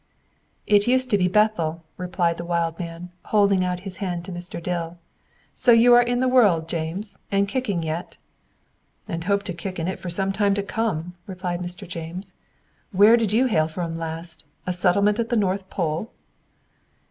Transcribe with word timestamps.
"It 0.65 0.87
used 0.87 1.11
to 1.11 1.17
be 1.19 1.27
Bethel," 1.27 1.83
replied 1.95 2.37
the 2.37 2.43
wild 2.43 2.79
man, 2.79 3.11
holding 3.25 3.63
out 3.63 3.81
his 3.81 3.97
hand 3.97 4.25
to 4.25 4.31
Mr. 4.31 4.59
Dill. 4.59 4.97
"So 5.53 5.71
you 5.73 5.93
are 5.93 6.01
in 6.01 6.21
the 6.21 6.27
world, 6.27 6.67
James, 6.67 7.19
and 7.31 7.47
kicking 7.47 7.83
yet?" 7.83 8.17
"And 9.07 9.25
hope 9.25 9.43
to 9.43 9.53
kick 9.53 9.77
in 9.77 9.87
it 9.87 9.99
for 9.99 10.09
some 10.09 10.31
time 10.31 10.55
to 10.55 10.63
come," 10.63 11.13
replied 11.27 11.61
Mr. 11.61 11.87
James. 11.87 12.33
"Where 12.91 13.15
did 13.15 13.31
you 13.31 13.45
hail 13.45 13.67
from 13.67 13.93
last? 13.93 14.43
A 14.65 14.73
settlement 14.73 15.19
at 15.19 15.29
the 15.29 15.37
North 15.37 15.69
Pole?" 15.69 16.09